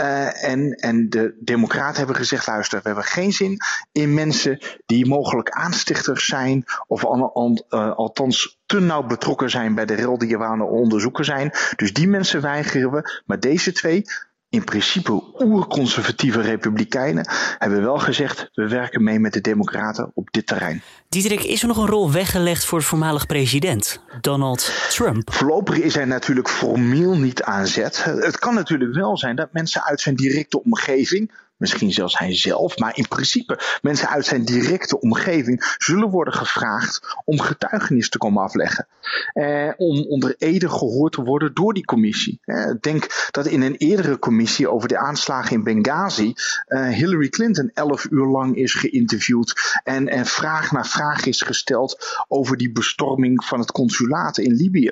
Uh, 0.00 0.44
en, 0.44 0.72
en 0.72 1.10
de 1.10 1.36
democraten 1.40 1.96
hebben 1.96 2.16
gezegd 2.16 2.35
luister, 2.44 2.78
we 2.78 2.86
hebben 2.86 3.04
geen 3.04 3.32
zin 3.32 3.56
in 3.92 4.14
mensen 4.14 4.58
die 4.86 5.06
mogelijk 5.06 5.50
aanstichters 5.50 6.26
zijn 6.26 6.64
of 6.86 7.04
al, 7.04 7.32
al, 7.34 7.66
uh, 7.70 7.96
althans 7.96 8.58
te 8.66 8.80
nauw 8.80 9.02
betrokken 9.02 9.50
zijn 9.50 9.74
bij 9.74 9.86
de 9.86 9.94
rel 9.94 10.18
die 10.18 10.38
we 10.38 10.44
aan 10.44 10.60
het 10.60 10.70
onderzoeken 10.70 11.24
zijn. 11.24 11.52
Dus 11.76 11.92
die 11.92 12.08
mensen 12.08 12.40
weigeren 12.40 12.90
we. 12.90 13.22
Maar 13.26 13.40
deze 13.40 13.72
twee, 13.72 14.04
in 14.48 14.64
principe 14.64 15.22
oerconservatieve 15.38 16.40
republikeinen 16.40 17.28
hebben 17.58 17.82
wel 17.82 17.98
gezegd: 17.98 18.50
we 18.54 18.68
werken 18.68 19.02
mee 19.02 19.18
met 19.18 19.32
de 19.32 19.40
Democraten 19.40 20.10
op 20.14 20.28
dit 20.30 20.46
terrein. 20.46 20.82
Diederik, 21.08 21.42
is 21.42 21.62
er 21.62 21.68
nog 21.68 21.76
een 21.76 21.86
rol 21.86 22.12
weggelegd 22.12 22.64
voor 22.64 22.78
de 22.78 22.84
voormalig 22.84 23.26
president, 23.26 24.00
Donald 24.20 24.72
Trump? 24.88 25.32
Voorlopig 25.32 25.78
is 25.78 25.94
hij 25.94 26.04
natuurlijk 26.04 26.48
formeel 26.48 27.16
niet 27.16 27.42
aan 27.42 27.66
zet. 27.66 28.04
Het 28.04 28.38
kan 28.38 28.54
natuurlijk 28.54 28.94
wel 28.94 29.18
zijn 29.18 29.36
dat 29.36 29.52
mensen 29.52 29.84
uit 29.84 30.00
zijn 30.00 30.16
directe 30.16 30.62
omgeving 30.62 31.30
misschien 31.56 31.92
zelfs 31.92 32.18
hij 32.18 32.36
zelf, 32.36 32.78
maar 32.78 32.96
in 32.96 33.08
principe 33.08 33.58
mensen 33.82 34.08
uit 34.08 34.26
zijn 34.26 34.44
directe 34.44 35.00
omgeving 35.00 35.74
zullen 35.78 36.10
worden 36.10 36.34
gevraagd 36.34 37.00
om 37.24 37.40
getuigenis 37.40 38.08
te 38.08 38.18
komen 38.18 38.42
afleggen. 38.42 38.86
Eh, 39.32 39.70
om 39.76 40.06
onder 40.08 40.34
ede 40.38 40.68
gehoord 40.68 41.12
te 41.12 41.22
worden 41.22 41.54
door 41.54 41.74
die 41.74 41.84
commissie. 41.84 42.40
Eh, 42.44 42.70
denk 42.80 43.28
dat 43.30 43.46
in 43.46 43.62
een 43.62 43.76
eerdere 43.76 44.18
commissie 44.18 44.70
over 44.70 44.88
de 44.88 44.98
aanslagen 44.98 45.56
in 45.56 45.62
Benghazi 45.62 46.34
eh, 46.66 46.88
Hillary 46.88 47.28
Clinton 47.28 47.70
elf 47.74 48.06
uur 48.10 48.26
lang 48.26 48.56
is 48.56 48.74
geïnterviewd 48.74 49.80
en, 49.84 50.08
en 50.08 50.26
vraag 50.26 50.72
na 50.72 50.84
vraag 50.84 51.26
is 51.26 51.42
gesteld 51.42 52.24
over 52.28 52.56
die 52.56 52.72
bestorming 52.72 53.44
van 53.44 53.58
het 53.58 53.72
consulaat 53.72 54.38
in 54.38 54.52
Libië. 54.52 54.90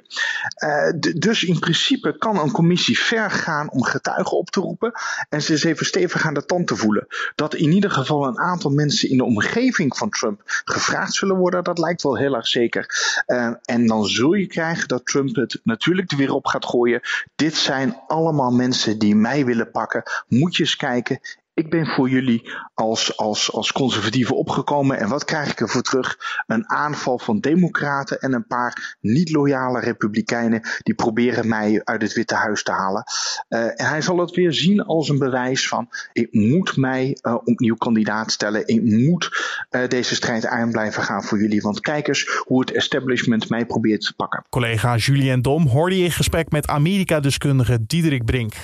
Eh, 0.54 0.92
dus 1.16 1.44
in 1.44 1.58
principe 1.58 2.18
kan 2.18 2.38
een 2.38 2.50
commissie 2.50 2.98
ver 2.98 3.30
gaan 3.30 3.70
om 3.70 3.82
getuigen 3.82 4.36
op 4.36 4.50
te 4.50 4.60
roepen 4.60 4.92
en 5.28 5.42
ze 5.42 5.52
eens 5.52 5.64
even 5.64 5.86
stevig 5.86 6.26
aan 6.26 6.34
de 6.34 6.44
te 6.62 6.76
voelen. 6.76 7.06
Dat 7.34 7.54
in 7.54 7.72
ieder 7.72 7.90
geval 7.90 8.26
een 8.26 8.38
aantal 8.38 8.70
mensen 8.70 9.10
in 9.10 9.16
de 9.16 9.24
omgeving 9.24 9.96
van 9.96 10.10
Trump 10.10 10.42
gevraagd 10.64 11.12
zullen 11.14 11.36
worden, 11.36 11.64
dat 11.64 11.78
lijkt 11.78 12.02
wel 12.02 12.16
heel 12.16 12.34
erg 12.34 12.46
zeker. 12.46 12.86
Uh, 13.26 13.52
en 13.64 13.86
dan 13.86 14.06
zul 14.06 14.32
je 14.32 14.46
krijgen 14.46 14.88
dat 14.88 15.06
Trump 15.06 15.36
het 15.36 15.60
natuurlijk 15.62 16.10
er 16.10 16.16
weer 16.16 16.32
op 16.32 16.46
gaat 16.46 16.66
gooien. 16.66 17.00
Dit 17.34 17.54
zijn 17.54 18.00
allemaal 18.06 18.50
mensen 18.50 18.98
die 18.98 19.16
mij 19.16 19.44
willen 19.44 19.70
pakken. 19.70 20.02
Moet 20.28 20.56
je 20.56 20.62
eens 20.62 20.76
kijken 20.76 21.20
ik 21.54 21.70
ben 21.70 21.86
voor 21.86 22.08
jullie 22.08 22.50
als, 22.74 23.16
als, 23.16 23.52
als 23.52 23.72
conservatieven 23.72 24.36
opgekomen. 24.36 24.98
En 24.98 25.08
wat 25.08 25.24
krijg 25.24 25.50
ik 25.50 25.60
ervoor 25.60 25.82
terug? 25.82 26.18
Een 26.46 26.68
aanval 26.68 27.18
van 27.18 27.40
democraten 27.40 28.20
en 28.20 28.32
een 28.32 28.46
paar 28.46 28.96
niet 29.00 29.30
loyale 29.30 29.80
republikeinen 29.80 30.62
die 30.82 30.94
proberen 30.94 31.48
mij 31.48 31.80
uit 31.84 32.02
het 32.02 32.12
Witte 32.12 32.34
Huis 32.34 32.62
te 32.62 32.72
halen. 32.72 33.04
Uh, 33.48 33.64
en 33.64 33.86
hij 33.88 34.00
zal 34.00 34.18
het 34.18 34.30
weer 34.30 34.52
zien 34.52 34.84
als 34.84 35.08
een 35.08 35.18
bewijs 35.18 35.68
van 35.68 35.88
ik 36.12 36.32
moet 36.32 36.76
mij 36.76 37.18
uh, 37.22 37.34
opnieuw 37.44 37.76
kandidaat 37.76 38.32
stellen. 38.32 38.66
Ik 38.66 38.82
moet 38.82 39.30
uh, 39.70 39.88
deze 39.88 40.14
strijd 40.14 40.46
aan 40.46 40.70
blijven 40.70 41.02
gaan 41.02 41.22
voor 41.22 41.38
jullie. 41.38 41.60
Want 41.60 41.80
kijk 41.80 42.08
eens 42.08 42.42
hoe 42.46 42.60
het 42.60 42.72
establishment 42.72 43.48
mij 43.48 43.66
probeert 43.66 44.00
te 44.00 44.14
pakken. 44.14 44.44
Collega 44.50 44.96
Julien 44.96 45.42
Dom 45.42 45.66
hoorde 45.66 45.98
je 45.98 46.04
in 46.04 46.12
gesprek 46.12 46.50
met 46.50 46.66
Amerika-deskundige 46.66 47.78
Diederik 47.86 48.24
Brink. 48.24 48.54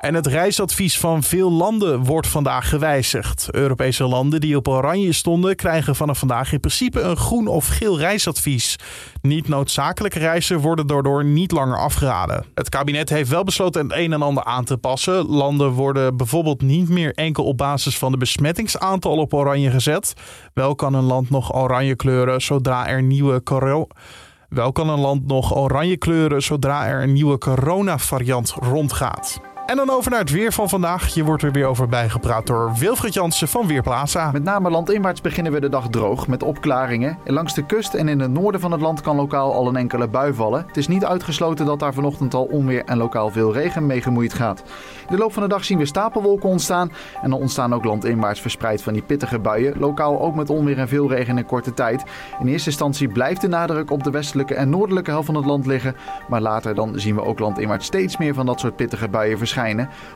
En 0.00 0.14
het 0.14 0.26
reisadvies 0.26 0.98
van 0.98 1.22
veel 1.22 1.52
landen 1.52 2.04
wordt 2.04 2.26
vandaag 2.26 2.68
gewijzigd. 2.68 3.48
Europese 3.50 4.04
landen 4.04 4.40
die 4.40 4.56
op 4.56 4.68
oranje 4.68 5.12
stonden 5.12 5.56
krijgen 5.56 5.96
vanaf 5.96 6.18
vandaag 6.18 6.52
in 6.52 6.60
principe 6.60 7.00
een 7.00 7.16
groen 7.16 7.46
of 7.46 7.66
geel 7.66 7.98
reisadvies. 7.98 8.76
Niet 9.22 9.48
noodzakelijke 9.48 10.18
reizen 10.18 10.58
worden 10.60 10.86
daardoor 10.86 11.24
niet 11.24 11.50
langer 11.50 11.78
afgeraden. 11.78 12.44
Het 12.54 12.68
kabinet 12.68 13.08
heeft 13.08 13.30
wel 13.30 13.44
besloten 13.44 13.82
het 13.82 13.96
een 13.96 14.12
en 14.12 14.22
ander 14.22 14.44
aan 14.44 14.64
te 14.64 14.76
passen. 14.76 15.26
Landen 15.26 15.70
worden 15.70 16.16
bijvoorbeeld 16.16 16.62
niet 16.62 16.88
meer 16.88 17.14
enkel 17.14 17.44
op 17.44 17.56
basis 17.56 17.98
van 17.98 18.12
de 18.12 18.18
besmettingsaantal 18.18 19.16
op 19.16 19.34
oranje 19.34 19.70
gezet. 19.70 20.14
Wel 20.54 20.74
kan 20.74 20.94
een 20.94 21.04
land 21.04 21.30
nog 21.30 21.54
oranje 21.54 21.96
kleuren 21.96 22.42
zodra 22.42 22.86
er 22.86 23.02
nieuwe. 23.02 23.42
Wel 24.48 24.72
kan 24.72 24.88
een 24.88 25.00
land 25.00 25.26
nog 25.26 25.56
oranje 25.56 25.96
kleuren 25.96 26.42
zodra 26.42 26.86
er 26.86 27.02
een 27.02 27.12
nieuwe 27.12 27.38
coronavariant 27.38 28.50
rondgaat. 28.50 29.49
En 29.66 29.76
dan 29.76 29.90
over 29.90 30.10
naar 30.10 30.20
het 30.20 30.30
weer 30.30 30.52
van 30.52 30.68
vandaag. 30.68 31.14
Je 31.14 31.24
wordt 31.24 31.42
er 31.42 31.52
weer 31.52 31.66
over 31.66 31.88
bijgepraat 31.88 32.46
door 32.46 32.72
Wilfried 32.78 33.14
Jansen 33.14 33.48
van 33.48 33.66
Weerplaza. 33.66 34.30
Met 34.30 34.44
name 34.44 34.70
landinwaarts 34.70 35.20
beginnen 35.20 35.52
we 35.52 35.60
de 35.60 35.68
dag 35.68 35.88
droog 35.88 36.26
met 36.26 36.42
opklaringen. 36.42 37.18
En 37.24 37.32
langs 37.32 37.54
de 37.54 37.66
kust 37.66 37.94
en 37.94 38.08
in 38.08 38.20
het 38.20 38.30
noorden 38.30 38.60
van 38.60 38.72
het 38.72 38.80
land 38.80 39.00
kan 39.00 39.16
lokaal 39.16 39.52
al 39.52 39.68
een 39.68 39.76
enkele 39.76 40.08
bui 40.08 40.34
vallen. 40.34 40.64
Het 40.66 40.76
is 40.76 40.88
niet 40.88 41.04
uitgesloten 41.04 41.66
dat 41.66 41.78
daar 41.78 41.94
vanochtend 41.94 42.34
al 42.34 42.44
onweer 42.44 42.84
en 42.84 42.96
lokaal 42.96 43.30
veel 43.30 43.52
regen 43.52 43.86
mee 43.86 44.02
gemoeid 44.02 44.34
gaat. 44.34 44.62
In 45.08 45.16
de 45.16 45.22
loop 45.22 45.32
van 45.32 45.42
de 45.42 45.48
dag 45.48 45.64
zien 45.64 45.78
we 45.78 45.86
stapelwolken 45.86 46.48
ontstaan. 46.48 46.92
En 47.22 47.30
dan 47.30 47.40
ontstaan 47.40 47.74
ook 47.74 47.84
landinwaarts 47.84 48.40
verspreid 48.40 48.82
van 48.82 48.92
die 48.92 49.02
pittige 49.02 49.38
buien. 49.38 49.78
Lokaal 49.78 50.20
ook 50.20 50.34
met 50.34 50.50
onweer 50.50 50.78
en 50.78 50.88
veel 50.88 51.08
regen 51.08 51.38
in 51.38 51.46
korte 51.46 51.74
tijd. 51.74 52.04
In 52.40 52.46
eerste 52.46 52.68
instantie 52.68 53.08
blijft 53.08 53.40
de 53.40 53.48
nadruk 53.48 53.90
op 53.90 54.04
de 54.04 54.10
westelijke 54.10 54.54
en 54.54 54.70
noordelijke 54.70 55.10
helft 55.10 55.26
van 55.26 55.34
het 55.34 55.46
land 55.46 55.66
liggen. 55.66 55.96
Maar 56.28 56.40
later 56.40 56.74
dan 56.74 56.98
zien 56.98 57.14
we 57.14 57.24
ook 57.24 57.38
landinwaarts 57.38 57.86
steeds 57.86 58.16
meer 58.16 58.34
van 58.34 58.46
dat 58.46 58.60
soort 58.60 58.76
pittige 58.76 59.08
buien 59.08 59.38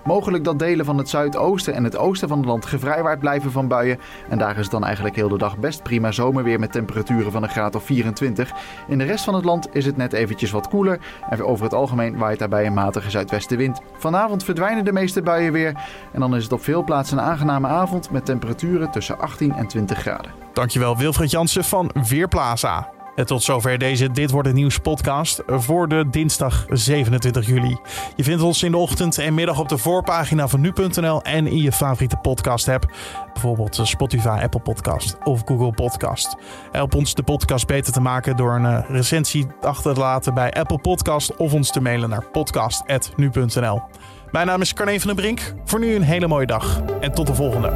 Mogelijk 0.05 0.45
dat 0.45 0.59
delen 0.59 0.85
van 0.85 0.99
het 0.99 1.09
zuidoosten 1.09 1.75
en 1.75 1.85
het 1.85 1.97
oosten 1.97 2.29
van 2.29 2.39
het 2.39 2.47
land 2.47 2.67
gevrijwaard 2.67 3.19
blijven 3.19 3.51
van 3.51 3.69
buien. 3.69 3.99
En 4.29 4.39
daar 4.39 4.57
is 4.57 4.63
het 4.63 4.71
dan 4.71 4.85
eigenlijk 4.85 5.17
heel 5.17 5.29
de 5.29 5.39
dag 5.39 5.59
best 5.59 5.83
prima 5.83 6.13
zomerweer 6.13 6.59
met 6.59 6.73
temperaturen 6.73 7.33
van 7.33 7.43
een 7.43 7.49
graad 7.49 7.75
of 7.75 7.85
24. 7.85 8.53
In 8.89 8.99
de 8.99 9.05
rest 9.05 9.25
van 9.25 9.35
het 9.35 9.45
land 9.45 9.69
is 9.73 9.87
het 9.87 9.97
net 9.97 10.13
eventjes 10.13 10.51
wat 10.51 10.69
koeler. 10.69 10.99
En 11.31 11.43
over 11.43 11.65
het 11.65 11.75
algemeen 11.75 12.17
waait 12.17 12.39
daarbij 12.39 12.67
een 12.67 12.75
matige 12.75 13.11
zuidwestenwind. 13.11 13.81
Vanavond 13.97 14.45
verdwijnen 14.45 14.85
de 14.85 14.93
meeste 14.93 15.23
buien 15.23 15.53
weer. 15.53 15.75
En 16.13 16.21
dan 16.21 16.37
is 16.37 16.43
het 16.43 16.53
op 16.53 16.63
veel 16.63 16.85
plaatsen 16.85 17.19
een 17.19 17.25
aangename 17.25 17.69
avond 17.69 18.11
met 18.11 18.25
temperaturen 18.25 18.91
tussen 18.91 19.19
18 19.19 19.53
en 19.53 19.67
20 19.67 19.99
graden. 19.99 20.31
Dankjewel 20.53 20.97
Wilfried 20.97 21.31
Jansen 21.31 21.65
van 21.65 21.91
Weerplaza. 22.09 22.94
En 23.15 23.27
tot 23.27 23.43
zover 23.43 23.79
deze 23.79 24.11
Dit 24.11 24.31
Wordt 24.31 24.49
Het 24.49 24.57
Nieuws 24.57 24.79
podcast 24.79 25.43
voor 25.47 25.89
de 25.89 26.05
dinsdag 26.11 26.67
27 26.69 27.47
juli. 27.47 27.79
Je 28.17 28.25
vindt 28.25 28.43
ons 28.43 28.63
in 28.63 28.71
de 28.71 28.77
ochtend 28.77 29.19
en 29.19 29.35
middag 29.35 29.59
op 29.59 29.69
de 29.69 29.79
voorpagina 29.79 30.49
van 30.49 30.61
nu.nl 30.61 31.23
en 31.23 31.47
in 31.47 31.63
je 31.63 31.73
favoriete 31.73 32.17
podcast 32.17 32.69
app. 32.69 32.93
Bijvoorbeeld 33.33 33.81
Spotify, 33.83 34.39
Apple 34.43 34.61
Podcast 34.61 35.17
of 35.25 35.43
Google 35.45 35.73
Podcast. 35.73 36.37
Help 36.73 36.95
ons 36.95 37.15
de 37.15 37.23
podcast 37.23 37.67
beter 37.67 37.93
te 37.93 38.01
maken 38.01 38.37
door 38.37 38.55
een 38.55 38.67
eh, 38.67 38.91
recensie 38.91 39.47
achter 39.61 39.95
te 39.95 40.01
laten 40.01 40.35
bij 40.35 40.53
Apple 40.53 40.79
Podcast 40.79 41.37
of 41.37 41.53
ons 41.53 41.71
te 41.73 41.81
mailen 41.81 42.09
naar 42.09 42.25
podcast.nu.nl. 42.25 43.83
Mijn 44.31 44.47
naam 44.47 44.61
is 44.61 44.75
Carne 44.75 45.01
van 45.01 45.07
den 45.07 45.17
Brink. 45.17 45.55
Voor 45.65 45.81
nu 45.81 45.95
een 45.95 46.03
hele 46.03 46.27
mooie 46.27 46.47
dag 46.47 46.83
en 47.01 47.13
tot 47.13 47.27
de 47.27 47.35
volgende. 47.35 47.73